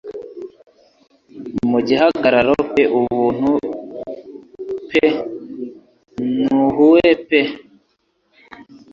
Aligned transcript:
Mu 1.69 1.79
gihagararo 1.87 2.55
pe 2.73 2.83
ubuntu 2.99 3.51
pe 4.89 5.03
na 6.41 6.59
hue 6.75 7.09
pe 7.27 7.41